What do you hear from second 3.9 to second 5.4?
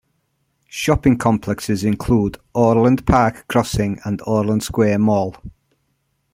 and Orland Square Mall.